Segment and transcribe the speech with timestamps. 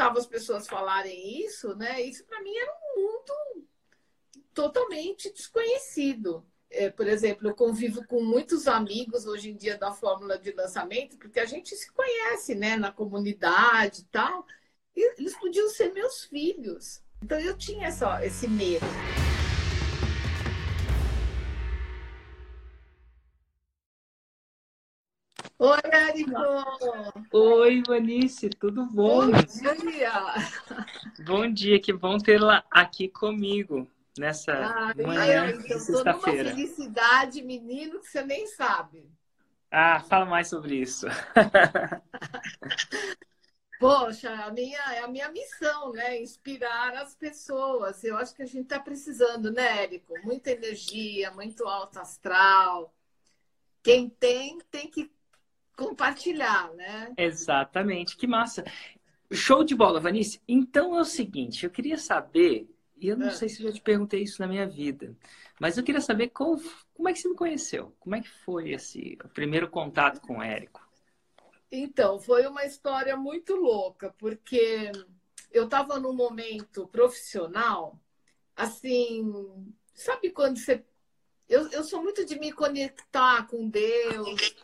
[0.00, 2.00] escutava as pessoas falarem isso, né?
[2.00, 3.68] Isso para mim era um mundo
[4.54, 6.46] totalmente desconhecido.
[6.70, 11.18] É, por exemplo, eu convivo com muitos amigos hoje em dia da fórmula de lançamento,
[11.18, 14.46] porque a gente se conhece, né, na comunidade e tal.
[14.96, 17.02] E eles podiam ser meus filhos.
[17.22, 18.86] Então eu tinha essa, esse medo.
[25.62, 26.32] Oi, Érico!
[27.32, 29.26] Oi, Vanice, tudo bom?
[29.26, 30.12] Bom dia!
[31.22, 33.86] Bom dia, que bom tê-la aqui comigo
[34.18, 36.48] nessa ah, manhã de sexta-feira.
[36.48, 39.06] Uma felicidade, menino, que você nem sabe.
[39.70, 41.06] Ah, fala mais sobre isso.
[43.78, 46.22] Poxa, a minha, é a minha missão, né?
[46.22, 48.02] Inspirar as pessoas.
[48.02, 50.14] Eu acho que a gente está precisando, né, Érico?
[50.24, 52.94] Muita energia, muito alto astral.
[53.82, 55.10] Quem tem, tem que
[55.80, 57.14] compartilhar, né?
[57.16, 58.62] Exatamente, que massa.
[59.32, 60.42] Show de bola, Vanice.
[60.46, 63.30] Então é o seguinte, eu queria saber, e eu não é.
[63.30, 65.16] sei se eu já te perguntei isso na minha vida,
[65.58, 66.60] mas eu queria saber como,
[66.92, 67.96] como é que você me conheceu?
[67.98, 70.86] Como é que foi esse o primeiro contato com o Érico?
[71.72, 74.92] Então, foi uma história muito louca, porque
[75.50, 77.98] eu estava num momento profissional,
[78.54, 79.32] assim,
[79.94, 80.84] sabe quando você.
[81.48, 84.54] Eu, eu sou muito de me conectar com Deus,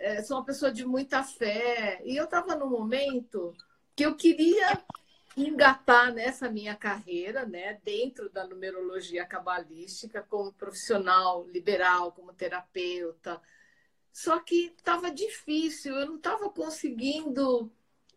[0.00, 2.00] é, sou uma pessoa de muita fé.
[2.04, 3.54] E eu estava num momento
[3.94, 4.82] que eu queria
[5.36, 13.40] engatar nessa minha carreira, né, dentro da numerologia cabalística, como profissional liberal, como terapeuta.
[14.12, 17.70] Só que estava difícil, eu não estava conseguindo.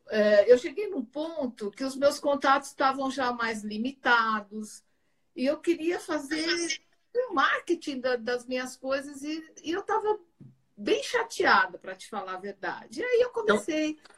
[0.09, 4.83] É, eu cheguei num ponto que os meus contatos estavam já mais limitados
[5.35, 6.81] e eu queria fazer
[7.15, 10.19] o marketing da, das minhas coisas e, e eu estava
[10.75, 13.01] bem chateada, para te falar a verdade.
[13.01, 14.15] E aí eu comecei, então...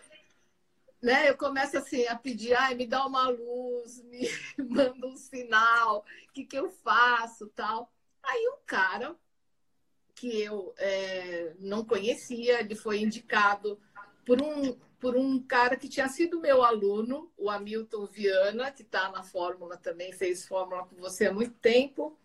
[1.02, 1.30] né?
[1.30, 6.34] Eu começo assim a pedir, ai, me dá uma luz, me manda um sinal, o
[6.34, 7.92] que, que eu faço, tal.
[8.24, 9.16] Aí um cara
[10.16, 13.80] que eu é, não conhecia, ele foi indicado
[14.26, 19.12] por um, por um cara que tinha sido meu aluno, o Hamilton Viana, que está
[19.12, 22.18] na Fórmula também, fez Fórmula com você há muito tempo.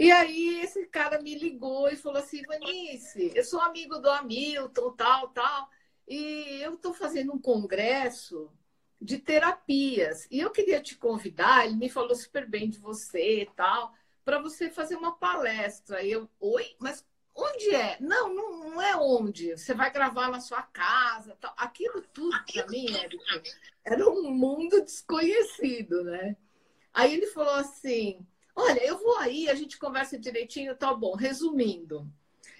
[0.00, 4.92] E aí esse cara me ligou e falou assim, Vanice, eu sou amigo do Hamilton,
[4.92, 5.68] tal, tal,
[6.08, 8.50] e eu estou fazendo um congresso
[8.98, 10.26] de terapias.
[10.30, 13.92] E eu queria te convidar, ele me falou super bem de você e tal,
[14.24, 16.02] para você fazer uma palestra.
[16.02, 17.06] E eu, oi, mas
[17.36, 17.98] onde é?
[18.00, 19.54] Não, não, não é onde.
[19.54, 21.36] Você vai gravar na sua casa.
[21.38, 21.52] Tal.
[21.58, 23.22] Aquilo tudo para mim, Érico,
[23.84, 26.38] era um mundo desconhecido, né?
[26.94, 28.26] Aí ele falou assim:
[28.62, 31.14] Olha, eu vou aí, a gente conversa direitinho, tá bom.
[31.14, 32.06] Resumindo,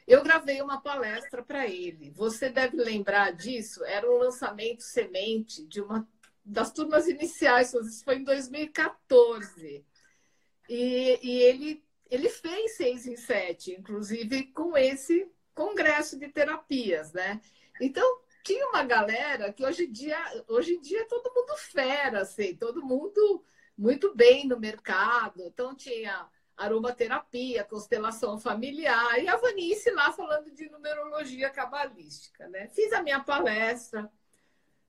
[0.06, 2.10] eu gravei uma palestra para ele.
[2.12, 3.84] Você deve lembrar disso.
[3.84, 6.08] Era um lançamento semente de uma
[6.42, 7.74] das turmas iniciais.
[7.74, 9.84] Isso foi em 2014.
[10.70, 17.42] E, e ele, ele fez seis em sete, inclusive com esse congresso de terapias, né?
[17.78, 20.18] Então, tinha uma galera que hoje em dia,
[20.48, 23.44] hoje em dia todo mundo fera, assim, todo mundo
[23.80, 25.42] muito bem no mercado.
[25.42, 32.68] Então tinha aromaterapia, constelação familiar e a Vanice lá falando de numerologia cabalística, né?
[32.68, 34.12] Fiz a minha palestra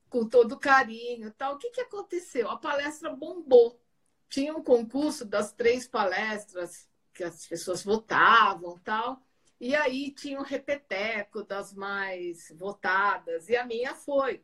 [0.09, 1.56] com todo carinho, tal.
[1.56, 2.50] O que que aconteceu?
[2.50, 3.80] A palestra bombou.
[4.28, 9.22] Tinha um concurso das três palestras que as pessoas votavam, tal.
[9.57, 14.44] E aí tinha um repeteco das mais votadas e a minha foi.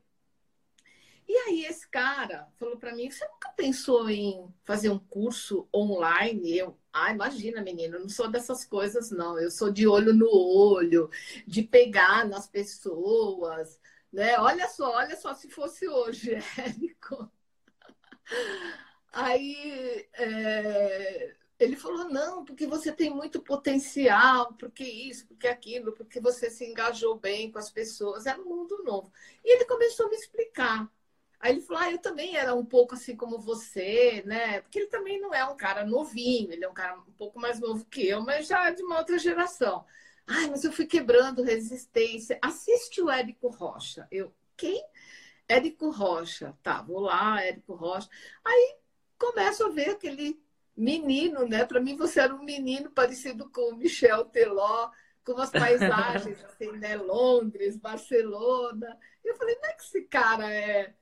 [1.28, 6.58] E aí esse cara falou para mim: "Você nunca pensou em fazer um curso online?"
[6.58, 9.38] Eu, ah, imagina, menina, eu não sou dessas coisas não.
[9.40, 11.10] Eu sou de olho no olho,
[11.46, 13.80] de pegar nas pessoas,
[14.12, 14.38] né?
[14.40, 17.30] Olha só, olha só se fosse hoje, Érico.
[19.12, 26.20] Aí é, ele falou: não, porque você tem muito potencial, porque isso, porque aquilo, porque
[26.20, 28.26] você se engajou bem com as pessoas.
[28.26, 29.12] Era um mundo novo.
[29.44, 30.90] E ele começou a me explicar.
[31.40, 34.62] Aí ele falou: ah, eu também era um pouco assim como você, né?
[34.62, 37.60] Porque ele também não é um cara novinho, ele é um cara um pouco mais
[37.60, 39.86] novo que eu, mas já de uma outra geração.
[40.26, 42.38] Ai, mas eu fui quebrando resistência.
[42.42, 44.08] Assiste o Érico Rocha.
[44.12, 44.84] Eu, quem?
[45.48, 46.58] Érico Rocha.
[46.62, 48.10] Tá, vou lá, Érico Rocha.
[48.44, 48.76] Aí
[49.18, 50.42] começo a ver aquele
[50.76, 51.66] menino, né?
[51.66, 54.92] Para mim você era um menino parecido com o Michel Teló,
[55.24, 56.96] com as paisagens assim, né?
[56.98, 58.98] Londres, Barcelona.
[59.24, 60.94] Eu falei, não é que esse cara é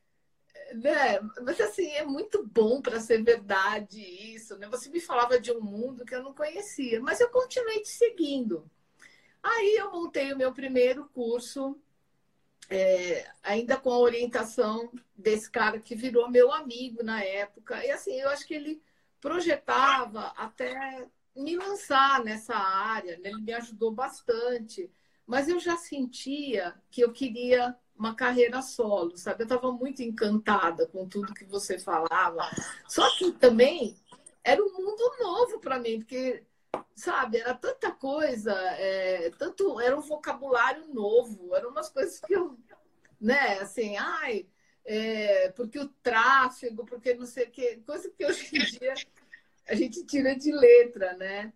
[0.74, 1.20] né?
[1.44, 4.68] Mas assim, é muito bom para ser verdade isso, né?
[4.70, 8.70] Você me falava de um mundo que eu não conhecia, mas eu continuei te seguindo.
[9.44, 11.80] Aí eu montei o meu primeiro curso
[12.70, 17.86] é, ainda com a orientação desse cara que virou meu amigo na época.
[17.86, 18.82] E assim, eu acho que ele
[19.22, 23.30] projetava até me lançar nessa área, né?
[23.30, 24.90] ele me ajudou bastante,
[25.28, 29.44] mas eu já sentia que eu queria uma carreira solo, sabe?
[29.44, 32.50] Eu estava muito encantada com tudo que você falava.
[32.88, 33.98] Só que também
[34.44, 36.44] era um mundo novo para mim, porque,
[36.96, 42.58] sabe, era tanta coisa, é, tanto era um vocabulário novo, eram umas coisas que eu,
[43.20, 44.48] né, assim, ai,
[44.86, 48.94] é, porque o tráfego, porque não sei o quê, coisa que hoje em dia
[49.68, 51.52] a gente tira de letra, né?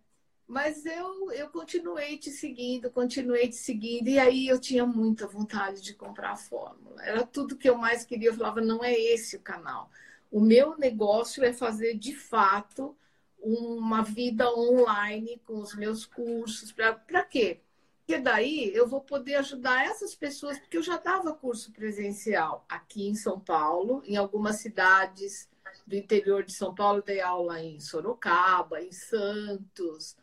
[0.50, 5.80] Mas eu, eu continuei te seguindo, continuei te seguindo, e aí eu tinha muita vontade
[5.80, 7.00] de comprar a fórmula.
[7.04, 8.30] Era tudo que eu mais queria.
[8.30, 9.88] Eu falava, não é esse o canal.
[10.28, 12.96] O meu negócio é fazer de fato
[13.38, 16.72] uma vida online com os meus cursos.
[16.72, 17.60] Para quê?
[18.00, 23.06] Porque daí eu vou poder ajudar essas pessoas, porque eu já dava curso presencial aqui
[23.06, 25.48] em São Paulo, em algumas cidades
[25.86, 30.16] do interior de São Paulo, dei aula em Sorocaba, em Santos,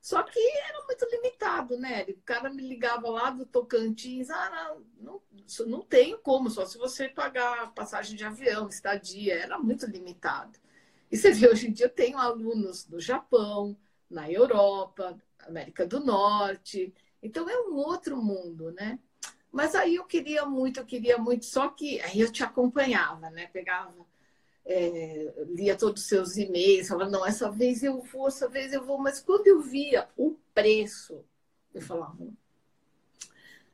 [0.00, 2.04] só que era muito limitado, né?
[2.08, 5.22] O cara me ligava lá do Tocantins, ah, não,
[5.58, 10.58] não, não tenho como, só se você pagar passagem de avião, estadia, era muito limitado.
[11.10, 13.76] E você vê, hoje em dia eu tenho alunos no Japão,
[14.08, 18.98] na Europa, América do Norte, então é um outro mundo, né?
[19.50, 23.46] Mas aí eu queria muito, eu queria muito, só que aí eu te acompanhava, né?
[23.48, 24.06] Pegava
[24.68, 28.84] é, lia todos os seus e-mails, falava, não, essa vez eu vou, essa vez eu
[28.84, 28.98] vou.
[28.98, 31.24] Mas quando eu via o preço,
[31.74, 32.18] eu falava,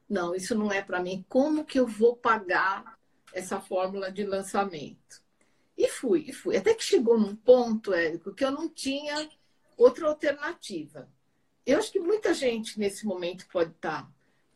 [0.09, 1.25] não, isso não é para mim.
[1.29, 2.97] Como que eu vou pagar
[3.33, 5.21] essa fórmula de lançamento?
[5.77, 6.57] E fui, e fui.
[6.57, 9.29] Até que chegou num ponto, Érico, que eu não tinha
[9.77, 11.09] outra alternativa.
[11.67, 14.09] Eu acho que muita gente nesse momento pode estar,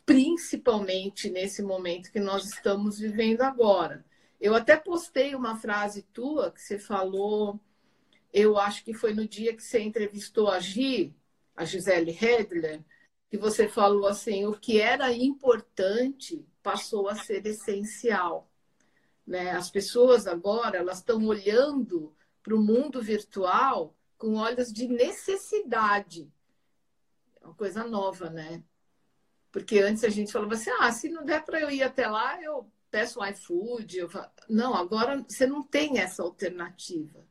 [0.06, 4.04] principalmente nesse momento que nós estamos vivendo agora
[4.40, 7.60] eu até postei uma frase tua que você falou,
[8.32, 11.14] eu acho que foi no dia que você entrevistou a Gi,
[11.56, 12.84] a Gisele Hedler,
[13.28, 18.50] que você falou assim: o que era importante passou a ser essencial.
[19.26, 19.50] Né?
[19.50, 26.30] As pessoas agora elas estão olhando para o mundo virtual com olhos de necessidade.
[27.40, 28.62] É uma coisa nova, né?
[29.50, 32.42] Porque antes a gente falava assim: ah, se não der para eu ir até lá,
[32.42, 33.98] eu peço iFood.
[33.98, 37.26] Eu falo, não, agora você não tem essa alternativa.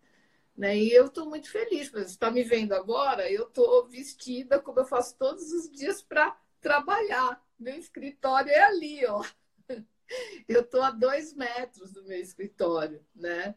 [0.58, 0.76] Né?
[0.78, 4.86] E eu estou muito feliz, você está me vendo agora, eu estou vestida como eu
[4.86, 7.40] faço todos os dias para trabalhar.
[7.60, 9.24] Meu escritório é ali, ó.
[10.48, 13.54] Eu estou a dois metros do meu escritório, né?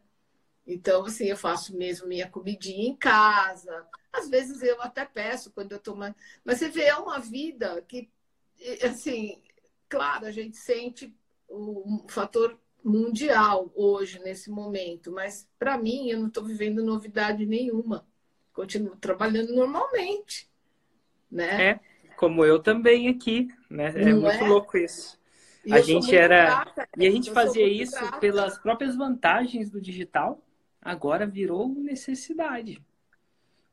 [0.67, 3.87] Então, assim, eu faço mesmo minha comidinha em casa.
[4.11, 5.95] Às vezes eu até peço quando eu estou...
[5.95, 8.11] Mas você vê, é uma vida que,
[8.83, 9.41] assim,
[9.87, 11.15] claro, a gente sente
[11.51, 15.11] o fator mundial hoje, nesse momento.
[15.11, 18.05] Mas, para mim, eu não estou vivendo novidade nenhuma.
[18.53, 20.49] Continuo trabalhando normalmente.
[21.29, 21.69] Né?
[21.69, 21.79] É,
[22.15, 23.47] como eu também aqui.
[23.69, 23.93] Né?
[23.95, 24.47] É não muito é?
[24.47, 25.19] louco isso.
[25.63, 26.63] E a gente era.
[26.63, 28.19] Grata, e a gente fazia isso grata.
[28.19, 30.41] pelas próprias vantagens do digital.
[30.81, 32.83] Agora virou necessidade.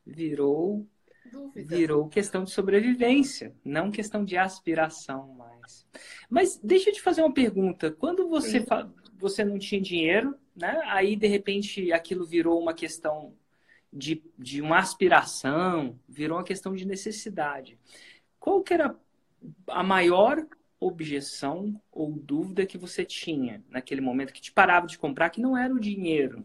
[0.04, 0.86] Virou
[1.30, 1.76] Dúvida.
[1.76, 5.86] Virou questão de sobrevivência, não questão de aspiração mais.
[6.28, 7.90] Mas deixa eu te fazer uma pergunta.
[7.90, 8.64] Quando você,
[9.18, 10.80] você não tinha dinheiro, né?
[10.86, 13.34] Aí, de repente, aquilo virou uma questão
[13.92, 17.78] de, de uma aspiração, virou uma questão de necessidade.
[18.38, 18.94] Qual que era
[19.68, 20.46] a maior
[20.80, 25.56] objeção ou dúvida que você tinha naquele momento que te parava de comprar, que não
[25.56, 26.44] era o dinheiro?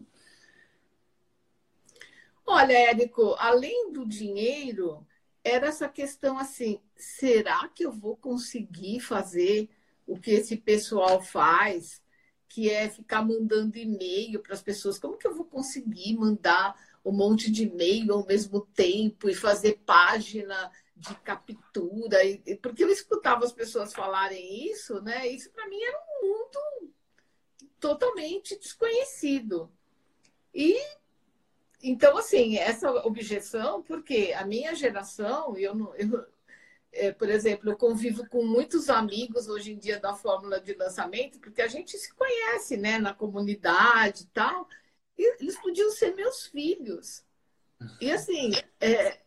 [2.46, 5.06] Olha, Érico, além do dinheiro,
[5.42, 9.68] era essa questão assim: será que eu vou conseguir fazer
[10.06, 12.02] o que esse pessoal faz,
[12.48, 14.98] que é ficar mandando e-mail para as pessoas?
[14.98, 19.80] Como que eu vou conseguir mandar um monte de e-mail ao mesmo tempo e fazer
[19.84, 22.18] página de captura?
[22.62, 25.26] Porque eu escutava as pessoas falarem isso, né?
[25.28, 26.94] Isso para mim era um mundo
[27.80, 29.70] totalmente desconhecido.
[30.54, 30.78] E
[31.86, 35.94] então, assim, essa objeção, porque a minha geração, eu não.
[35.96, 36.26] Eu,
[36.94, 41.38] é, por exemplo, eu convivo com muitos amigos hoje em dia da fórmula de lançamento,
[41.40, 44.68] porque a gente se conhece, né, na comunidade e tal,
[45.18, 47.24] e eles podiam ser meus filhos.
[48.00, 49.20] E assim, é,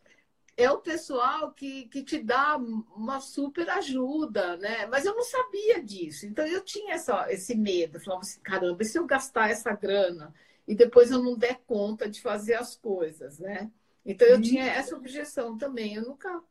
[0.58, 4.86] é o pessoal que, que te dá uma super ajuda, né?
[4.88, 6.26] Mas eu não sabia disso.
[6.26, 7.98] Então eu tinha essa, esse medo.
[7.98, 10.34] Eu falava assim, caramba, e se eu gastar essa grana?
[10.68, 13.72] e depois eu não der conta de fazer as coisas, né?
[14.06, 15.96] Então eu tinha essa objeção também.
[15.96, 16.44] Eu nunca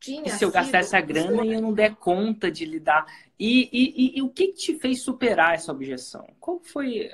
[0.00, 0.26] tinha.
[0.26, 3.06] E se eu gastar essa grana e eu não der conta de lidar.
[3.38, 6.26] E, e, e, e, o que te fez superar essa objeção?
[6.40, 7.10] Qual foi.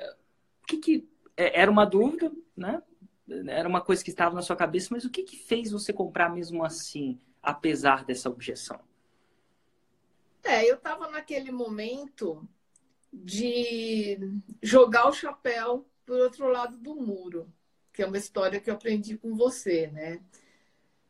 [0.63, 1.09] O que, que.
[1.35, 2.81] É, era uma dúvida, né?
[3.47, 6.29] Era uma coisa que estava na sua cabeça, mas o que, que fez você comprar
[6.29, 8.79] mesmo assim, apesar dessa objeção?
[10.43, 12.47] É, eu estava naquele momento
[13.11, 14.17] de
[14.63, 17.51] jogar o chapéu por outro lado do muro,
[17.91, 20.21] que é uma história que eu aprendi com você, né?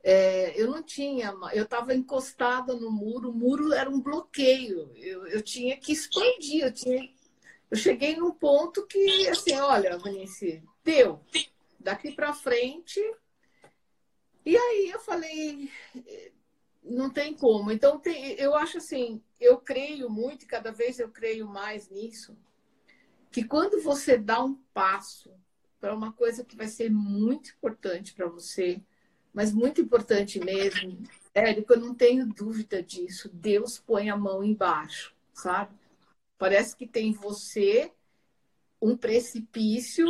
[0.09, 5.27] É, eu não tinha, eu estava encostada no muro, o muro era um bloqueio, eu,
[5.27, 7.13] eu tinha que expandir, eu, tinha,
[7.69, 11.19] eu cheguei num ponto que, assim, olha, Vanice, deu,
[11.77, 13.01] daqui para frente.
[14.45, 15.69] E aí eu falei,
[16.81, 17.69] não tem como.
[17.69, 22.33] Então, tem, eu acho assim, eu creio muito, e cada vez eu creio mais nisso,
[23.29, 25.33] que quando você dá um passo
[25.81, 28.81] para uma coisa que vai ser muito importante para você,
[29.38, 30.98] mas muito importante mesmo.
[31.32, 33.29] Érico, eu não tenho dúvida disso.
[33.32, 35.75] Deus põe a mão embaixo, sabe?
[36.39, 37.91] Parece que tem você,
[38.82, 40.08] um precipício,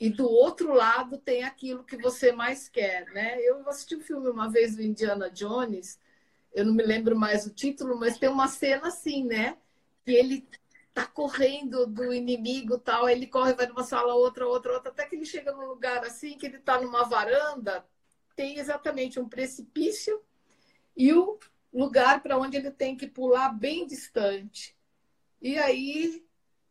[0.00, 3.40] e do outro lado tem aquilo que você mais quer, né?
[3.42, 5.96] Eu assisti um filme uma vez do Indiana Jones,
[6.52, 9.56] eu não me lembro mais o título, mas tem uma cena assim, né?
[10.04, 10.48] Que ele
[10.92, 15.06] tá correndo do inimigo tal, ele corre, vai de uma sala, outra, outra, outra, até
[15.06, 17.86] que ele chega num lugar assim, que ele tá numa varanda,
[18.34, 20.22] tem exatamente um precipício
[20.96, 21.38] e o
[21.72, 24.76] lugar para onde ele tem que pular bem distante.
[25.40, 26.24] E aí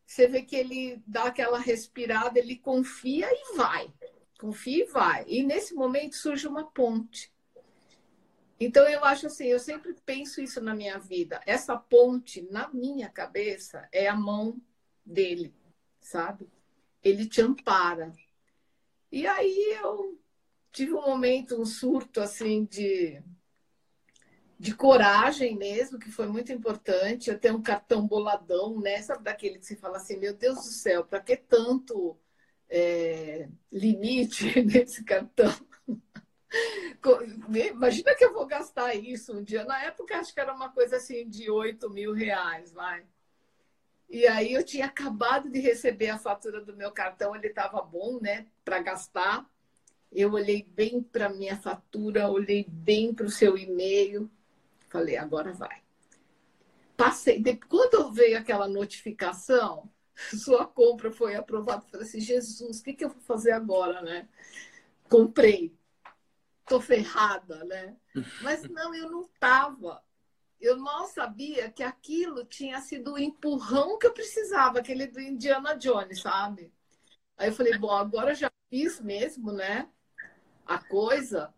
[0.06, 3.92] você vê que ele dá aquela respirada, ele confia e vai.
[4.40, 5.26] Confia e vai.
[5.28, 7.32] E nesse momento surge uma ponte.
[8.60, 11.42] Então eu acho assim, eu sempre penso isso na minha vida.
[11.46, 14.62] Essa ponte na minha cabeça é a mão
[15.06, 15.54] dele,
[16.00, 16.50] sabe?
[17.04, 18.14] Ele te ampara.
[19.12, 20.18] E aí eu
[20.74, 23.22] tive um momento, um surto assim de,
[24.60, 27.30] de coragem mesmo, que foi muito importante.
[27.30, 29.02] Eu tenho um cartão boladão, né?
[29.02, 32.18] Sabe daquele que se fala assim, meu Deus do céu, para que tanto
[32.68, 35.54] é, limite nesse cartão?
[37.72, 39.64] Imagina que eu vou gastar isso um dia.
[39.66, 43.06] Na época, acho que era uma coisa assim de 8 mil reais, vai.
[44.10, 48.20] E aí eu tinha acabado de receber a fatura do meu cartão, ele estava bom,
[48.20, 49.50] né, para gastar.
[50.16, 54.30] Eu olhei bem para minha fatura, olhei bem para o seu e-mail,
[54.88, 55.82] falei, agora vai.
[56.96, 59.90] Passei, quando veio aquela notificação,
[60.38, 64.30] sua compra foi aprovada, falei assim, Jesus, o que, que eu vou fazer agora, né?
[65.10, 65.76] Comprei,
[66.68, 67.98] tô ferrada, né?
[68.42, 70.04] Mas não, eu não tava.
[70.62, 75.76] Eu mal sabia que aquilo tinha sido o empurrão que eu precisava, aquele do Indiana
[75.76, 76.72] Jones, sabe?
[77.36, 79.90] Aí eu falei, bom, agora já fiz mesmo, né?
[80.66, 81.54] A coisa,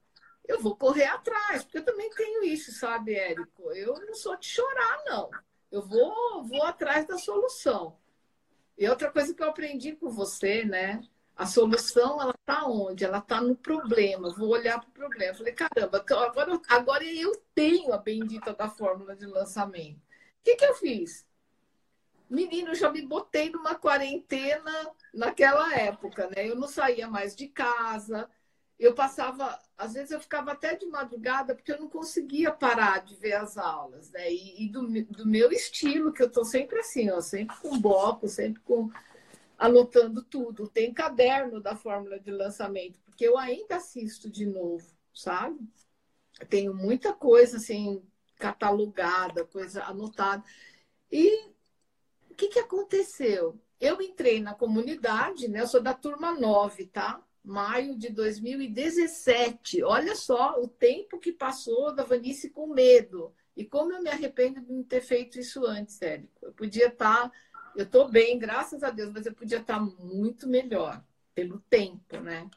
[0.47, 3.71] eu vou correr atrás, porque eu também tenho isso, sabe, Érico?
[3.71, 5.29] Eu não sou de chorar, não.
[5.71, 7.97] Eu vou, vou atrás da solução.
[8.77, 11.01] E outra coisa que eu aprendi com você, né?
[11.35, 13.03] A solução, ela tá onde?
[13.03, 14.33] Ela tá no problema.
[14.35, 15.33] Vou olhar para o problema.
[15.33, 19.97] Falei, caramba, agora, agora eu tenho a bendita da fórmula de lançamento.
[19.97, 21.25] O que, que eu fiz?
[22.29, 26.47] Menino, eu já me botei numa quarentena naquela época, né?
[26.47, 28.29] Eu não saía mais de casa,
[28.79, 33.15] eu passava, às vezes eu ficava até de madrugada, porque eu não conseguia parar de
[33.15, 34.31] ver as aulas, né?
[34.31, 38.27] E, e do, do, meu estilo, que eu estou sempre assim, ó, sempre com bloco,
[38.27, 38.89] sempre com
[39.57, 40.67] anotando tudo.
[40.67, 45.57] Tem caderno da fórmula de lançamento, porque eu ainda assisto de novo, sabe?
[46.49, 48.03] tenho muita coisa assim
[48.37, 50.43] catalogada, coisa anotada.
[51.09, 51.45] E
[52.29, 53.57] o que, que aconteceu?
[53.79, 55.61] Eu entrei na comunidade, né?
[55.61, 57.23] Eu sou da turma 9, tá?
[57.45, 59.83] Maio de 2017.
[59.83, 63.33] Olha só o tempo que passou da Vanice com medo.
[63.55, 66.45] E como eu me arrependo de não ter feito isso antes, Érico.
[66.45, 67.31] Eu podia estar, tá,
[67.75, 71.01] eu estou bem, graças a Deus, mas eu podia estar tá muito melhor
[71.33, 72.49] pelo tempo, né?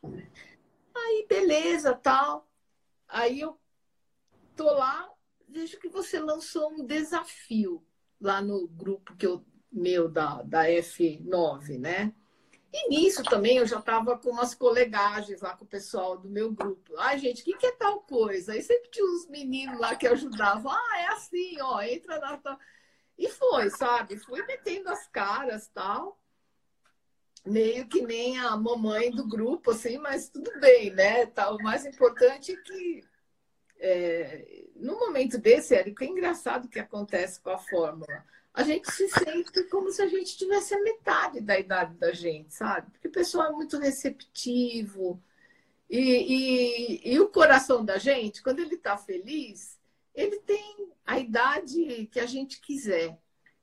[0.94, 2.48] Aí, beleza, tal.
[3.06, 3.58] Aí eu
[4.56, 5.08] tô lá,
[5.48, 7.84] vejo que você lançou um desafio
[8.20, 12.12] lá no grupo que eu, meu da, da F9, né?
[12.72, 16.52] E nisso também eu já estava com umas colegagens lá com o pessoal do meu
[16.52, 16.92] grupo.
[16.98, 18.52] Ai, gente, o que, que é tal coisa?
[18.52, 20.70] Aí sempre tinha uns meninos lá que ajudavam.
[20.70, 22.58] Ah, é assim, ó, entra na.
[23.16, 24.18] E foi, sabe?
[24.18, 26.20] Fui metendo as caras tal.
[27.46, 31.24] Meio que nem a mamãe do grupo, assim, mas tudo bem, né?
[31.50, 33.04] O mais importante é que
[33.78, 38.24] é, no momento desse, Érico, é engraçado o que acontece com a fórmula
[38.58, 42.52] a gente se sente como se a gente tivesse a metade da idade da gente,
[42.52, 42.90] sabe?
[42.90, 45.22] Porque o pessoal é muito receptivo.
[45.88, 46.00] E,
[47.06, 49.78] e, e o coração da gente, quando ele está feliz,
[50.12, 53.16] ele tem a idade que a gente quiser.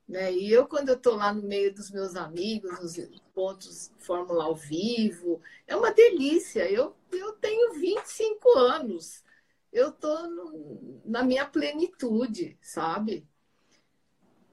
[0.08, 0.32] Né?
[0.32, 2.96] E eu, quando eu estou lá no meio dos meus amigos, nos
[3.34, 6.70] pontos Fórmula ao vivo, é uma delícia.
[6.70, 9.22] Eu, eu tenho 25 anos,
[9.70, 13.28] eu estou na minha plenitude, sabe?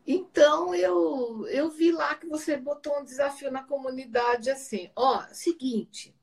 [0.06, 6.14] Então, eu, eu vi lá que você botou um desafio na comunidade assim: ó, seguinte,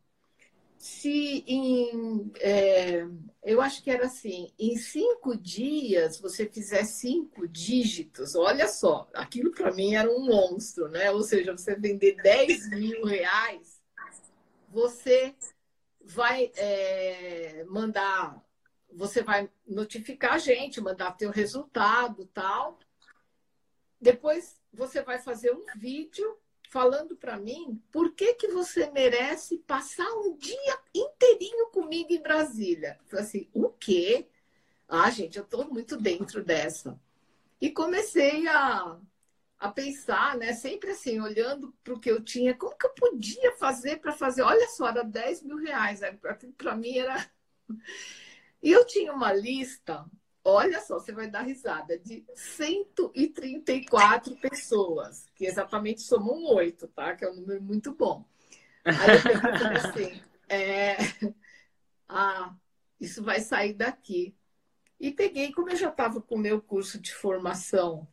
[0.81, 3.07] se em, é,
[3.43, 9.51] eu acho que era assim, em cinco dias você fizer cinco dígitos, olha só, aquilo
[9.51, 11.11] para mim era um monstro, né?
[11.11, 13.79] Ou seja, você vender 10 mil reais,
[14.71, 15.35] você
[16.03, 18.43] vai é, mandar,
[18.91, 22.79] você vai notificar a gente, mandar teu resultado tal.
[24.01, 26.39] Depois você vai fazer um vídeo
[26.71, 32.97] falando para mim por que, que você merece passar um dia inteirinho comigo em Brasília.
[33.01, 34.29] Eu falei assim, o quê?
[34.89, 36.99] Ah, gente, eu estou muito dentro dessa.
[37.61, 38.99] E comecei a,
[39.59, 40.53] a pensar, né?
[40.55, 44.43] Sempre assim, olhando para o que eu tinha, como que eu podia fazer para fazer?
[44.43, 46.01] Olha só, era 10 mil reais.
[46.57, 47.31] Para mim era.
[48.63, 50.05] E eu tinha uma lista
[50.43, 57.15] Olha só, você vai dar risada, de 134 pessoas, que exatamente somam oito, tá?
[57.15, 58.25] Que é um número muito bom.
[58.85, 60.97] Aí eu perguntei assim, é...
[62.09, 62.55] ah,
[62.99, 64.35] isso vai sair daqui.
[64.99, 68.09] E peguei, como eu já estava com o meu curso de formação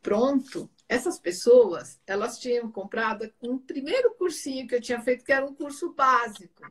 [0.00, 5.46] pronto, essas pessoas, elas tinham comprado um primeiro cursinho que eu tinha feito, que era
[5.46, 6.62] um curso básico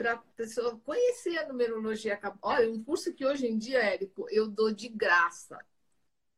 [0.00, 2.18] para a pessoa conhecer a numerologia.
[2.40, 5.58] Olha, um curso que hoje em dia, Érico, eu dou de graça,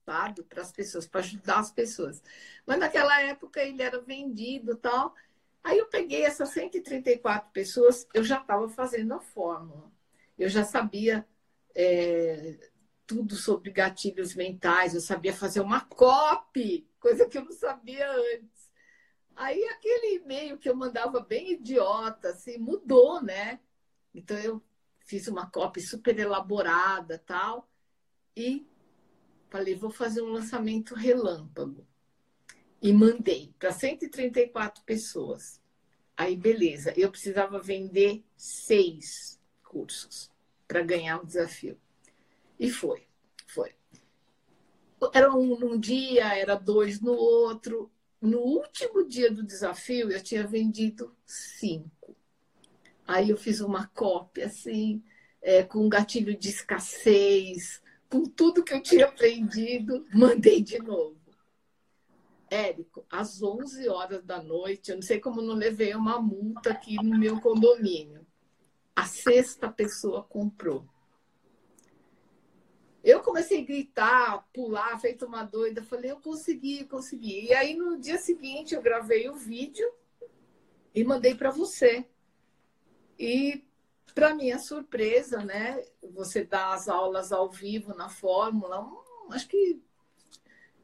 [0.04, 0.42] sabe?
[0.42, 2.20] Para as pessoas, para ajudar as pessoas.
[2.66, 5.14] Mas naquela época ele era vendido tal.
[5.62, 9.92] Aí eu peguei essas 134 pessoas, eu já estava fazendo a fórmula.
[10.36, 11.24] Eu já sabia
[11.72, 12.68] é,
[13.06, 18.51] tudo sobre gatilhos mentais, eu sabia fazer uma copy, coisa que eu não sabia antes.
[19.36, 23.60] Aí aquele e-mail que eu mandava bem idiota, assim, mudou, né?
[24.14, 24.62] Então eu
[25.04, 27.68] fiz uma cópia super elaborada, tal,
[28.36, 28.66] e
[29.50, 31.86] falei, vou fazer um lançamento relâmpago.
[32.80, 35.60] E mandei para 134 pessoas.
[36.16, 40.30] Aí, beleza, eu precisava vender seis cursos
[40.66, 41.78] para ganhar o desafio.
[42.58, 43.06] E foi,
[43.46, 43.74] foi.
[45.12, 47.91] Era um num dia, era dois no outro
[48.22, 52.16] no último dia do desafio, eu tinha vendido cinco.
[53.04, 55.02] Aí eu fiz uma cópia, assim,
[55.42, 61.20] é, com um gatilho de escassez, com tudo que eu tinha aprendido, mandei de novo.
[62.48, 66.94] Érico, às 11 horas da noite, eu não sei como não levei uma multa aqui
[67.02, 68.24] no meu condomínio.
[68.94, 70.86] A sexta pessoa comprou.
[73.02, 75.82] Eu comecei a gritar, pular, feito uma doida.
[75.82, 77.46] Falei, eu consegui, consegui.
[77.46, 79.90] E aí no dia seguinte eu gravei o vídeo
[80.94, 82.06] e mandei para você.
[83.18, 83.64] E
[84.14, 85.82] para minha surpresa, né?
[86.14, 89.80] Você dá as aulas ao vivo na Fórmula, hum, acho que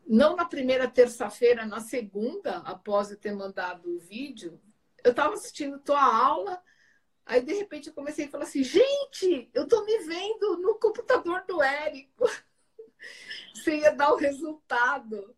[0.07, 4.59] não na primeira terça-feira, na segunda, após eu ter mandado o vídeo,
[5.05, 6.61] eu estava assistindo tua aula
[7.29, 11.45] Aí, de repente, eu comecei a falar assim: gente, eu tô me vendo no computador
[11.47, 12.25] do Érico.
[13.55, 15.37] Você ia dar o resultado.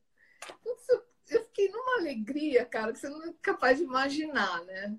[1.29, 4.97] Eu fiquei numa alegria, cara, que você não é capaz de imaginar, né?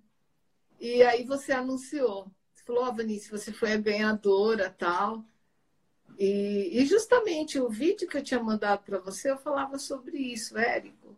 [0.80, 2.32] E aí você anunciou.
[2.54, 5.26] Você falou, ó, oh, Vanice, você foi a ganhadora tal.
[6.18, 10.58] E, e justamente o vídeo que eu tinha mandado para você, eu falava sobre isso,
[10.58, 11.18] Érico.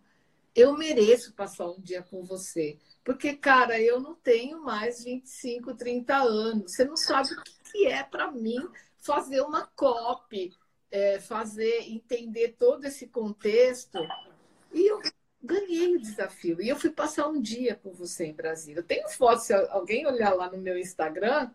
[0.55, 2.77] Eu mereço passar um dia com você.
[3.03, 6.71] Porque, cara, eu não tenho mais 25, 30 anos.
[6.71, 8.67] Você não sabe o que é para mim
[8.99, 10.53] fazer uma copy,
[10.89, 13.99] é, fazer, entender todo esse contexto.
[14.71, 15.01] E eu
[15.41, 16.61] ganhei o desafio.
[16.61, 18.79] E eu fui passar um dia com você em Brasília.
[18.79, 21.51] Eu tenho fotos, se alguém olhar lá no meu Instagram,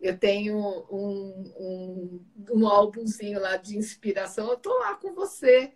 [0.00, 0.56] eu tenho
[0.90, 4.48] um, um, um álbumzinho lá de inspiração.
[4.48, 5.72] Eu estou lá com você.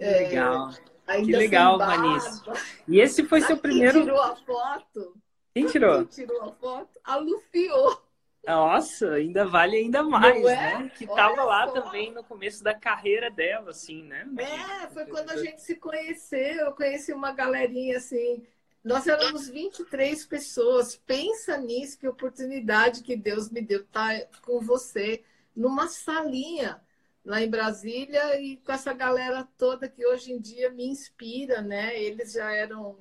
[0.00, 0.70] Legal.
[0.70, 2.42] É, Ainda que legal, Manice.
[2.88, 3.94] E esse foi Sabe seu primeiro.
[3.94, 5.16] Quem tirou a foto?
[5.54, 5.96] Quem tirou?
[5.98, 7.00] Quem tirou a foto?
[7.04, 7.98] A Lufiô.
[8.46, 10.54] Nossa, ainda vale ainda mais, é?
[10.54, 10.92] né?
[10.96, 11.80] Que Olha tava lá só.
[11.80, 14.26] também no começo da carreira dela, assim, né?
[14.38, 16.66] É, foi quando a gente se conheceu.
[16.66, 18.46] Eu conheci uma galerinha assim.
[18.84, 20.96] Nós éramos 23 pessoas.
[20.96, 26.80] Pensa nisso, que oportunidade que Deus me deu estar tá com você numa salinha
[27.26, 32.00] lá em Brasília e com essa galera toda que hoje em dia me inspira, né?
[32.00, 32.96] Eles já eram,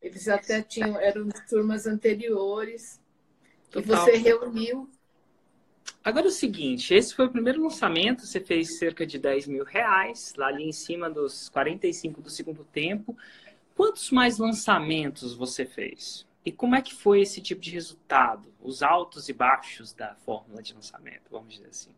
[0.00, 2.98] eles até tinham, eram de turmas anteriores.
[3.70, 3.82] Total.
[3.82, 4.90] E você reuniu
[6.04, 9.64] Agora é o seguinte, esse foi o primeiro lançamento, você fez cerca de 10 mil
[9.64, 13.16] reais, lá ali em cima dos 45 do segundo tempo.
[13.74, 16.26] Quantos mais lançamentos você fez?
[16.44, 18.50] E como é que foi esse tipo de resultado?
[18.60, 21.90] Os altos e baixos da fórmula de lançamento, vamos dizer assim.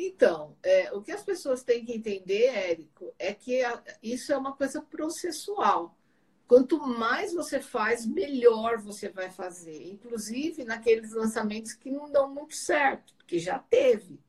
[0.00, 4.38] Então, é, o que as pessoas têm que entender, Érico, é que a, isso é
[4.38, 5.98] uma coisa processual.
[6.46, 9.90] Quanto mais você faz, melhor você vai fazer.
[9.90, 14.20] Inclusive naqueles lançamentos que não dão muito certo, porque já teve.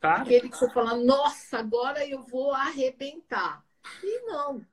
[0.00, 0.22] Claro.
[0.22, 3.66] Aquele que você fala, nossa, agora eu vou arrebentar.
[4.04, 4.64] E não.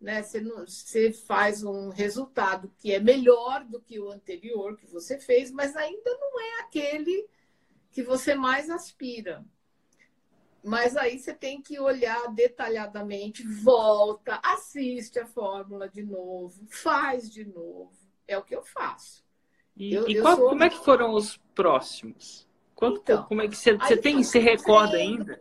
[0.00, 0.20] Né?
[0.24, 5.16] Você, não, você faz um resultado que é melhor do que o anterior que você
[5.16, 7.24] fez, mas ainda não é aquele
[7.92, 9.44] que você mais aspira.
[10.62, 17.44] Mas aí você tem que olhar detalhadamente, volta, assiste a fórmula de novo, faz de
[17.44, 17.92] novo.
[18.28, 19.24] É o que eu faço.
[19.76, 20.48] E, eu, e qual, sou...
[20.50, 22.46] como é que foram os próximos?
[22.74, 25.40] Quanto, então, como é que você, você tem, se recorda ainda?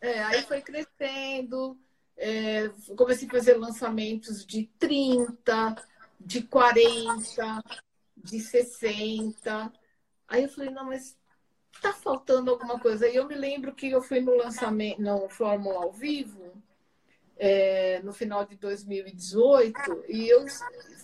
[0.00, 1.78] É, aí foi crescendo,
[2.16, 5.76] é, comecei a fazer lançamentos de 30,
[6.18, 7.62] de 40,
[8.16, 9.72] de 60.
[10.28, 11.16] Aí eu falei, não, mas
[11.80, 13.08] tá faltando alguma coisa.
[13.08, 16.52] E eu me lembro que eu fui no lançamento, no Fórmula ao vivo,
[17.36, 20.46] é, no final de 2018, e eu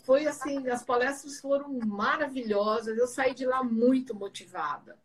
[0.04, 4.98] foi assim, as palestras foram maravilhosas, eu saí de lá muito motivada,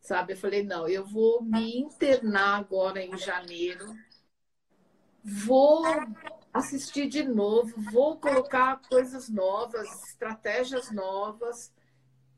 [0.00, 0.34] sabe?
[0.34, 3.96] Eu falei, não, eu vou me internar agora em janeiro,
[5.24, 5.84] vou
[6.52, 11.72] assistir de novo, vou colocar coisas novas, estratégias novas,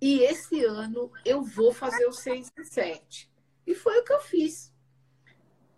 [0.01, 3.31] e esse ano eu vou fazer o 6 e 7.
[3.67, 4.73] E foi o que eu fiz.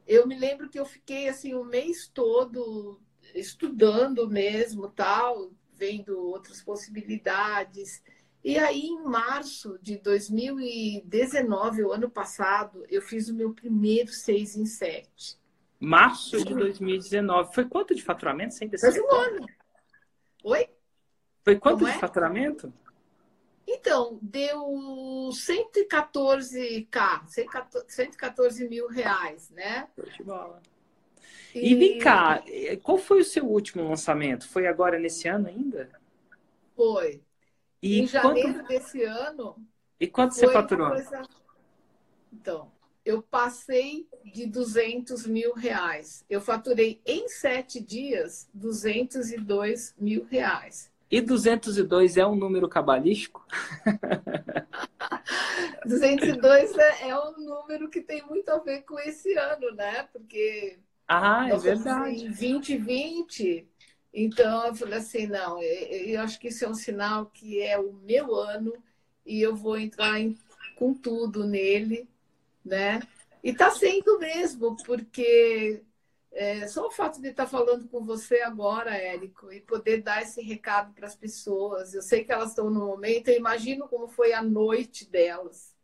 [0.07, 3.01] Eu me lembro que eu fiquei assim o mês todo
[3.35, 8.03] estudando mesmo, tal, vendo outras possibilidades.
[8.43, 14.57] E aí, em março de 2019, o ano passado, eu fiz o meu primeiro 6
[14.57, 15.39] em 7.
[15.81, 17.55] Março de 2019.
[17.55, 18.55] Foi quanto de faturamento?
[18.55, 19.47] Sem Faz um ano.
[20.43, 20.69] Oi?
[21.45, 22.01] Foi quanto Como de é?
[22.01, 22.73] faturamento?
[23.71, 24.65] Então, deu
[25.31, 27.29] 114k,
[27.87, 29.87] 114 mil reais, né?
[31.55, 31.73] E...
[31.73, 32.43] e vem cá,
[32.83, 34.49] qual foi o seu último lançamento?
[34.49, 35.91] Foi agora nesse ano ainda?
[36.75, 37.23] Foi.
[37.83, 38.69] E em janeiro quanto...
[38.69, 39.63] desse ano.
[40.01, 40.89] E quanto você faturou?
[40.89, 41.29] Coisa...
[42.33, 42.73] Então,
[43.05, 46.25] eu passei de 200 mil reais.
[46.29, 50.91] Eu faturei em sete dias 202 mil reais.
[51.11, 53.47] E 202 é um número cabalístico?
[55.87, 60.03] 202 é, é um número que tem muito a ver com esse ano, né?
[60.13, 60.79] Porque.
[61.07, 62.25] Ah, é verdade.
[62.25, 63.67] Em 2020.
[64.13, 67.93] Então, eu falei assim: não, eu acho que isso é um sinal que é o
[67.93, 68.73] meu ano
[69.25, 70.37] e eu vou entrar em,
[70.77, 72.09] com tudo nele,
[72.65, 73.01] né?
[73.43, 75.83] E está sendo mesmo, porque
[76.31, 80.43] é, só o fato de estar falando com você agora, Érico, e poder dar esse
[80.43, 81.95] recado para as pessoas.
[81.95, 85.75] Eu sei que elas estão no momento, eu imagino como foi a noite delas.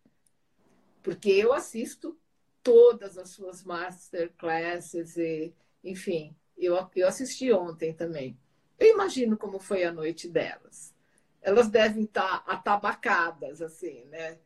[1.02, 2.18] Porque eu assisto
[2.62, 5.52] todas as suas masterclasses, e,
[5.82, 8.38] enfim, eu, eu assisti ontem também.
[8.78, 10.94] Eu imagino como foi a noite delas.
[11.42, 14.38] Elas devem estar atabacadas, assim, né?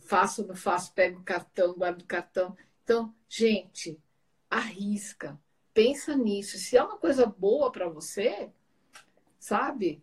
[0.00, 2.56] Faço, não faço, pego o cartão, guardo o cartão.
[2.84, 4.00] Então, gente,
[4.50, 5.38] arrisca,
[5.74, 6.58] pensa nisso.
[6.58, 8.50] Se é uma coisa boa para você,
[9.38, 10.02] sabe?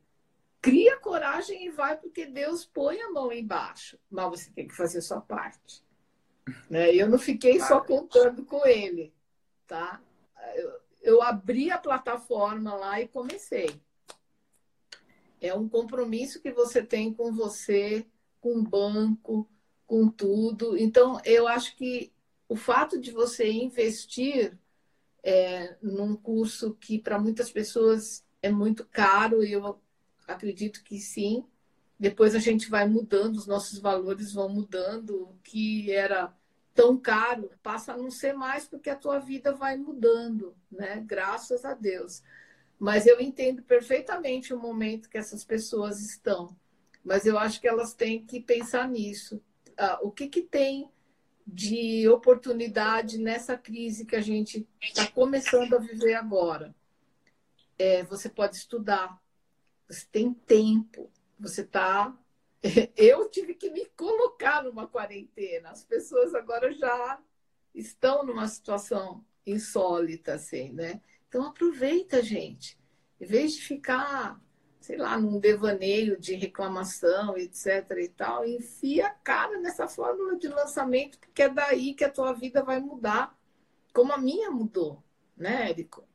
[0.61, 3.99] Cria coragem e vai, porque Deus põe a mão embaixo.
[4.09, 5.83] Mas você tem que fazer a sua parte.
[6.69, 6.93] Né?
[6.93, 9.13] Eu não fiquei só contando com ele,
[9.67, 10.01] tá?
[10.55, 13.79] Eu, eu abri a plataforma lá e comecei.
[15.41, 18.05] É um compromisso que você tem com você,
[18.41, 19.47] com o banco,
[19.85, 20.77] com tudo.
[20.77, 22.11] Então, eu acho que
[22.47, 24.57] o fato de você investir
[25.23, 29.81] é, num curso que para muitas pessoas é muito caro, eu
[30.27, 31.45] acredito que sim.
[31.99, 35.23] Depois a gente vai mudando, os nossos valores vão mudando.
[35.23, 36.33] O que era
[36.73, 41.01] tão caro passa a não ser mais porque a tua vida vai mudando, né?
[41.05, 42.21] Graças a Deus.
[42.77, 46.55] Mas eu entendo perfeitamente o momento que essas pessoas estão.
[47.03, 49.41] Mas eu acho que elas têm que pensar nisso.
[49.77, 50.91] Ah, o que, que tem
[51.45, 56.75] de oportunidade nessa crise que a gente está começando a viver agora.
[57.77, 59.21] É, você pode estudar,
[59.87, 62.17] você tem tempo, você está.
[62.97, 65.69] Eu tive que me colocar numa quarentena.
[65.69, 67.19] As pessoas agora já
[67.73, 71.01] estão numa situação insólita, assim, né?
[71.27, 72.79] Então aproveita, gente.
[73.19, 74.41] Em vez de ficar,
[74.85, 77.89] sei lá, num devaneio de reclamação, etc.
[78.03, 82.33] e tal, enfia a cara nessa fórmula de lançamento, porque é daí que a tua
[82.33, 83.35] vida vai mudar,
[83.91, 85.01] como a minha mudou,
[85.35, 86.07] né, Érico?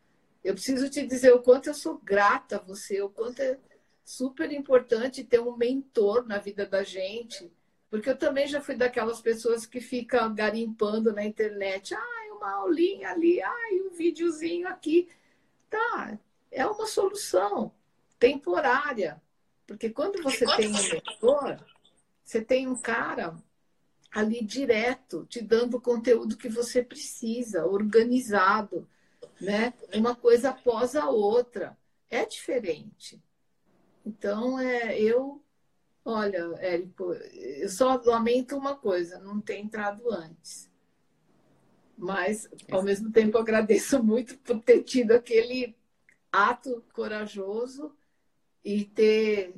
[0.44, 3.59] Eu preciso te dizer o quanto eu sou grata a você, o quanto é
[4.04, 7.52] super importante ter um mentor na vida da gente,
[7.90, 11.92] porque eu também já fui daquelas pessoas que ficam garimpando na internet.
[11.92, 15.09] Ai, uma aulinha ali, ai, um videozinho aqui.
[15.68, 16.16] Tá,
[16.52, 17.72] é uma solução
[18.20, 19.20] temporária.
[19.66, 21.59] Porque quando você tem um mentor,
[22.22, 23.37] você tem um cara
[24.12, 28.88] ali direto, te dando o conteúdo que você precisa, organizado,
[29.40, 29.72] né?
[29.94, 31.76] Uma coisa após a outra.
[32.09, 33.20] É diferente.
[34.04, 35.42] Então, é, eu
[36.04, 40.70] Olha, Érico, eu só lamento uma coisa, não ter entrado antes.
[41.96, 45.76] Mas, ao mesmo tempo, agradeço muito por ter tido aquele
[46.33, 47.94] ato corajoso
[48.64, 49.54] e ter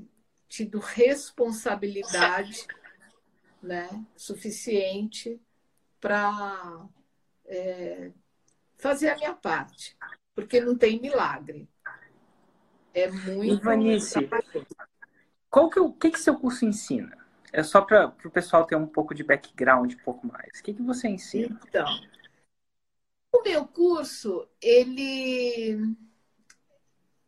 [0.48, 2.66] tido responsabilidade
[3.62, 5.40] né, suficiente
[6.00, 6.86] para
[7.46, 8.10] é,
[8.76, 9.96] fazer a minha parte,
[10.34, 11.68] porque não tem milagre.
[12.92, 13.54] É muito.
[13.54, 14.28] Ivanice,
[15.48, 17.16] qual que, é o que, que seu curso ensina?
[17.52, 20.58] É só para o pessoal ter um pouco de background, um pouco mais.
[20.58, 21.60] O que, que você ensina?
[21.68, 21.86] Então,
[23.32, 25.96] o meu curso, ele.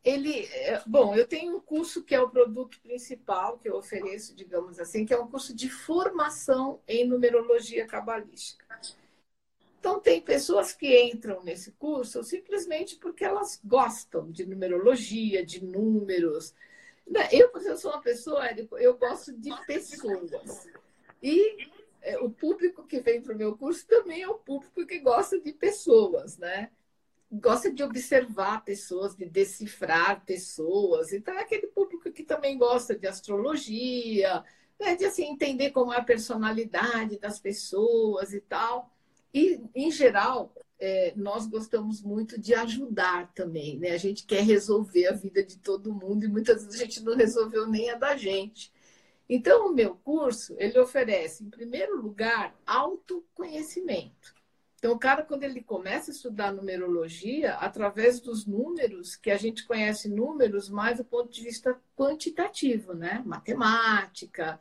[0.04, 4.34] Ele, é, bom, eu tenho um curso que é o produto principal que eu ofereço,
[4.34, 8.64] digamos assim, que é um curso de formação em numerologia cabalística.
[9.80, 16.54] Então, tem pessoas que entram nesse curso simplesmente porque elas gostam de numerologia, de números,
[17.30, 20.66] eu, eu sou uma pessoa, eu gosto de pessoas.
[21.22, 21.68] E
[22.00, 25.38] é, o público que vem para o meu curso também é o público que gosta
[25.38, 26.70] de pessoas, né?
[27.30, 31.12] Gosta de observar pessoas, de decifrar pessoas.
[31.12, 34.44] Então, é aquele público que também gosta de astrologia,
[34.78, 34.94] né?
[34.96, 38.90] de assim, entender como é a personalidade das pessoas e tal.
[39.32, 43.90] E, em geral, é, nós gostamos muito de ajudar também, né?
[43.90, 47.16] A gente quer resolver a vida de todo mundo e muitas vezes a gente não
[47.16, 48.72] resolveu nem a da gente.
[49.28, 54.33] Então, o meu curso, ele oferece, em primeiro lugar, autoconhecimento.
[54.84, 59.66] Então, o cara, quando ele começa a estudar numerologia, através dos números, que a gente
[59.66, 63.22] conhece números mais do ponto de vista quantitativo, né?
[63.24, 64.60] Matemática,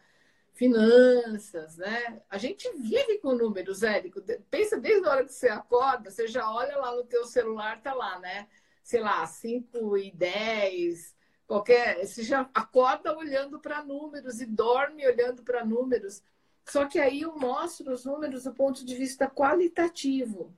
[0.54, 2.22] finanças, né?
[2.30, 4.22] A gente vive com números, Érico.
[4.50, 7.94] Pensa desde a hora que você acorda, você já olha lá no teu celular, tá
[7.94, 8.48] lá, né?
[8.82, 11.98] Sei lá, 5 e 10, qualquer.
[12.06, 16.24] Você já acorda olhando para números e dorme olhando para números.
[16.66, 20.54] Só que aí eu mostro os números do ponto de vista qualitativo.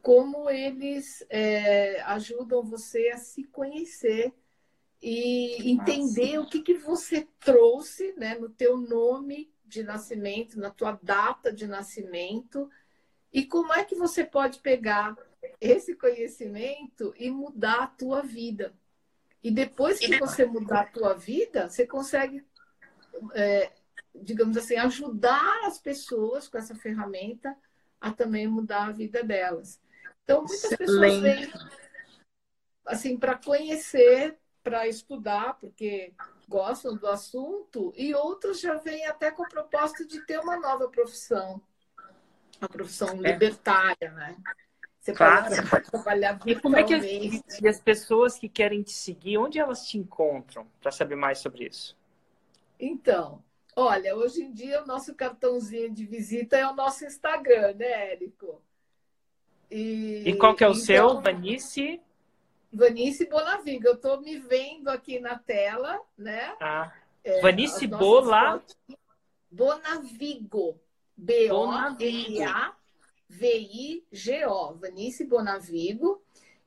[0.00, 4.32] Como eles é, ajudam você a se conhecer
[5.00, 10.98] e entender o que, que você trouxe né, no teu nome de nascimento, na tua
[11.02, 12.70] data de nascimento,
[13.32, 15.16] e como é que você pode pegar
[15.60, 18.74] esse conhecimento e mudar a tua vida.
[19.42, 22.44] E depois que você mudar a tua vida, você consegue,
[23.34, 23.72] é,
[24.14, 27.56] digamos assim, ajudar as pessoas com essa ferramenta
[28.00, 29.80] a também mudar a vida delas.
[30.24, 30.78] Então, muitas Excelente.
[30.78, 31.52] pessoas vêm
[32.84, 36.12] assim para conhecer para estudar, porque
[36.48, 40.88] gostam do assunto, e outros já vêm até com a proposta de ter uma nova
[40.88, 41.60] profissão,
[42.60, 43.32] uma profissão é.
[43.32, 44.36] libertária, né?
[45.00, 45.48] Você claro.
[45.48, 47.04] pode, pode trabalhar E como é que as,
[47.60, 51.66] e as pessoas que querem te seguir, onde elas te encontram para saber mais sobre
[51.66, 51.98] isso?
[52.78, 53.42] Então,
[53.76, 58.60] olha, hoje em dia o nosso cartãozinho de visita é o nosso Instagram, né, Érico?
[59.70, 62.00] E, e qual que é o então, seu, Vanice?
[62.72, 63.86] Vanice Bonavigo.
[63.86, 66.54] Eu estou me vendo aqui na tela, né?
[66.60, 66.92] Ah.
[67.24, 68.62] É, Vanice Bola.
[69.50, 70.80] Bonavigo.
[71.16, 71.94] B-O-N-A-V-I-G-O.
[74.74, 76.22] Vanice Bonavigo.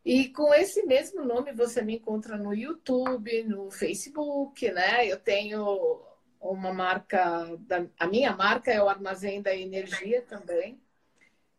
[0.06, 5.08] E com esse mesmo nome você me encontra no YouTube, no Facebook, né?
[5.08, 6.05] Eu tenho
[6.52, 10.80] uma marca, da, a minha marca é o Armazém da Energia também.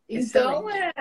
[0.09, 0.93] Então é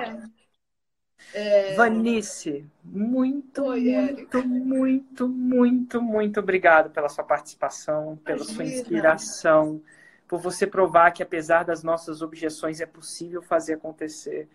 [1.34, 1.76] é...
[1.76, 8.56] Vanice, muito, muito, muito, muito, muito obrigado pela sua participação, pela Imagina.
[8.56, 9.82] sua inspiração,
[10.28, 14.48] por você provar que apesar das nossas objeções é possível fazer acontecer,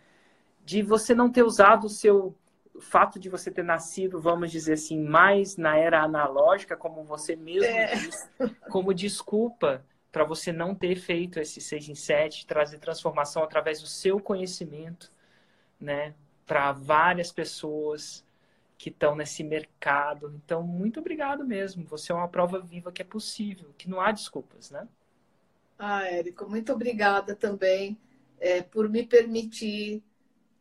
[0.64, 2.34] de você não ter usado o seu
[2.80, 7.64] fato de você ter nascido, vamos dizer assim, mais na era analógica, como você mesmo
[7.64, 7.94] é.
[7.94, 8.28] disse,
[8.70, 13.86] como desculpa para você não ter feito esse 6 em 7, trazer transformação através do
[13.86, 15.12] seu conhecimento,
[15.80, 16.14] né?
[16.50, 18.24] para várias pessoas
[18.76, 20.34] que estão nesse mercado.
[20.34, 21.84] Então, muito obrigado mesmo.
[21.84, 24.88] Você é uma prova viva que é possível, que não há desculpas, né?
[25.78, 27.96] Ah, Érico, muito obrigada também
[28.40, 30.02] é, por me permitir,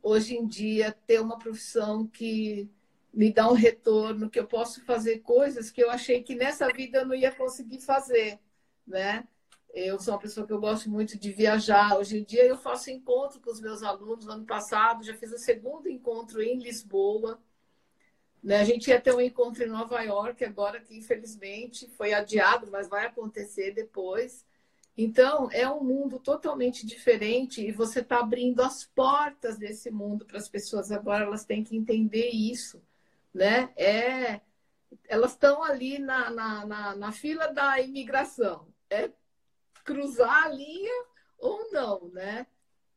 [0.01, 2.69] hoje em dia, ter uma profissão que
[3.13, 6.99] me dá um retorno, que eu posso fazer coisas que eu achei que nessa vida
[6.99, 8.39] eu não ia conseguir fazer,
[8.85, 9.27] né?
[9.73, 11.97] Eu sou uma pessoa que eu gosto muito de viajar.
[11.97, 14.27] Hoje em dia eu faço encontro com os meus alunos.
[14.27, 17.39] Ano passado já fiz o segundo encontro em Lisboa.
[18.43, 18.59] Né?
[18.61, 22.89] A gente ia ter um encontro em Nova York, agora que infelizmente foi adiado, mas
[22.89, 24.45] vai acontecer depois.
[25.01, 30.37] Então, é um mundo totalmente diferente e você está abrindo as portas desse mundo para
[30.37, 30.91] as pessoas.
[30.91, 32.81] Agora elas têm que entender isso.
[33.33, 33.71] Né?
[33.77, 34.41] É,
[35.07, 38.67] elas estão ali na, na, na, na fila da imigração.
[38.89, 39.09] É
[39.85, 41.05] cruzar a linha
[41.37, 42.45] ou não, né?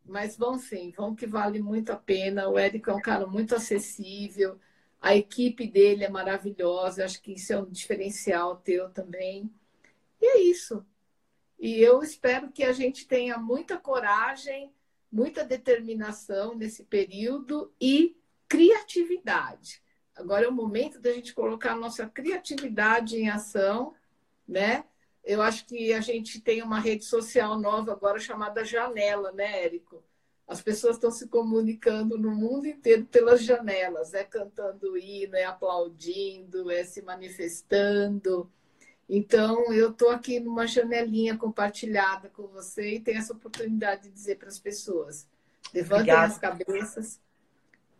[0.04, 2.48] Mas vão sim, vão que vale muito a pena.
[2.48, 4.58] O Érico é um cara muito acessível
[5.02, 9.52] a equipe dele é maravilhosa, acho que isso é um diferencial teu também.
[10.20, 10.86] E é isso.
[11.62, 14.74] E eu espero que a gente tenha muita coragem,
[15.12, 18.16] muita determinação nesse período e
[18.48, 19.80] criatividade.
[20.12, 23.94] Agora é o momento da gente colocar a nossa criatividade em ação,
[24.46, 24.84] né?
[25.22, 30.02] Eu acho que a gente tem uma rede social nova agora chamada Janela, né, Érico?
[30.48, 36.72] As pessoas estão se comunicando no mundo inteiro pelas janelas, é cantando hino, é aplaudindo,
[36.72, 38.50] é se manifestando.
[39.08, 44.38] Então, eu estou aqui numa janelinha compartilhada com você e tenho essa oportunidade de dizer
[44.38, 45.28] para as pessoas:
[45.74, 46.30] levantem Obrigado.
[46.30, 47.20] as cabeças,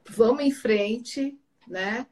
[0.09, 2.07] vamos em frente, né?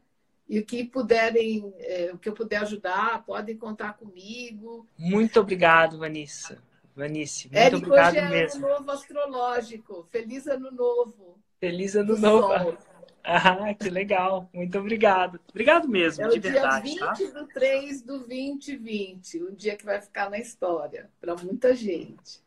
[0.49, 4.87] E o que puderem, é, o que eu puder ajudar, podem contar comigo.
[4.99, 6.61] Muito obrigado, Vanessa.
[6.95, 8.67] Vanice, muito Érico, obrigado hoje é mesmo.
[8.67, 10.07] ano novo astrológico.
[10.11, 11.39] Feliz ano novo.
[11.61, 12.49] Feliz ano novo.
[12.49, 12.79] Sol.
[13.23, 14.49] Ah, que legal.
[14.53, 15.41] Muito obrigado.
[15.49, 16.89] Obrigado mesmo, é de verdade.
[16.89, 17.41] É o dia 20 tá?
[17.41, 19.43] do 3 do 2020.
[19.43, 22.43] Um dia que vai ficar na história para muita gente.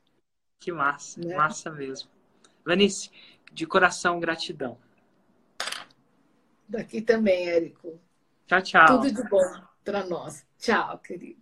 [0.60, 1.20] Que massa.
[1.22, 1.36] Né?
[1.36, 2.10] Massa mesmo.
[2.66, 3.12] Vanice,
[3.52, 4.78] de coração, gratidão.
[6.68, 8.00] Daqui também, Érico.
[8.48, 8.86] Tchau, tchau.
[8.88, 10.46] Tudo de bom para nós.
[10.58, 11.42] Tchau, querido.